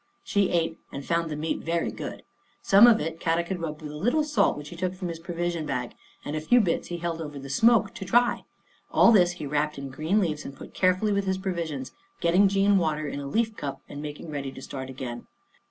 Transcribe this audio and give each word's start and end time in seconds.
She 0.23 0.49
ate 0.49 0.79
and 0.91 1.05
found 1.05 1.29
the 1.29 1.35
meat 1.35 1.59
very 1.59 1.91
good. 1.91 2.23
Some 2.63 2.87
of 2.87 2.99
it 2.99 3.19
Kadok 3.19 3.49
had 3.49 3.59
rubbed 3.61 3.83
with 3.83 3.91
a 3.91 3.95
little 3.95 4.23
salt 4.23 4.57
which 4.57 4.69
he 4.69 4.75
took 4.75 4.95
from 4.95 5.09
his 5.09 5.19
provision 5.19 5.67
bag, 5.67 5.93
and 6.25 6.35
a 6.35 6.41
few 6.41 6.59
bits 6.59 6.87
he 6.87 6.97
held 6.97 7.21
over 7.21 7.37
the 7.37 7.51
smoke 7.51 7.93
to 7.93 8.03
dry. 8.03 8.45
All 8.91 9.11
this 9.11 9.33
he 9.33 9.45
wrapped 9.45 9.77
in 9.77 9.89
green 9.89 10.19
leaves 10.19 10.43
and 10.43 10.57
put 10.57 10.73
carefully 10.73 11.11
with 11.13 11.25
his 11.25 11.37
provisions, 11.37 11.91
getting 12.19 12.47
Jean 12.47 12.79
water 12.79 13.07
in 13.07 13.19
a 13.19 13.27
leaf 13.29 13.55
cup 13.55 13.83
and 13.87 14.01
making 14.01 14.31
ready 14.31 14.51
to 14.51 14.61
start 14.63 14.89
again. 14.89 15.27